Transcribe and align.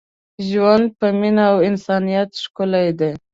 ژوند 0.49 0.85
په 0.99 1.07
مینه 1.19 1.43
او 1.51 1.57
انسانیت 1.69 2.29
ښکلی 2.43 2.89
دی. 2.99 3.11